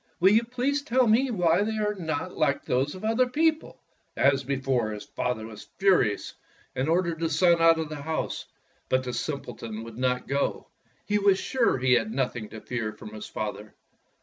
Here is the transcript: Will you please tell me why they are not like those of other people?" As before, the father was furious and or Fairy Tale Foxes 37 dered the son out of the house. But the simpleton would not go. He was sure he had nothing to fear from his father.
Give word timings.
Will 0.19 0.31
you 0.31 0.43
please 0.43 0.81
tell 0.81 1.05
me 1.05 1.29
why 1.29 1.61
they 1.61 1.77
are 1.77 1.93
not 1.93 2.35
like 2.35 2.65
those 2.65 2.95
of 2.95 3.05
other 3.05 3.27
people?" 3.27 3.79
As 4.17 4.43
before, 4.43 4.95
the 4.95 4.99
father 5.01 5.45
was 5.45 5.67
furious 5.77 6.33
and 6.75 6.89
or 6.89 7.03
Fairy 7.03 7.13
Tale 7.13 7.19
Foxes 7.19 7.39
37 7.39 7.59
dered 7.59 7.59
the 7.59 7.59
son 7.61 7.69
out 7.69 7.79
of 7.83 7.89
the 7.89 8.01
house. 8.01 8.45
But 8.89 9.03
the 9.03 9.13
simpleton 9.13 9.83
would 9.83 9.99
not 9.99 10.27
go. 10.27 10.69
He 11.05 11.19
was 11.19 11.37
sure 11.37 11.77
he 11.77 11.93
had 11.93 12.11
nothing 12.11 12.49
to 12.49 12.61
fear 12.61 12.91
from 12.93 13.13
his 13.13 13.27
father. 13.27 13.75